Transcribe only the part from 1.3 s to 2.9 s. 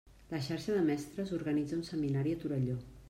organitza un seminari a Torelló.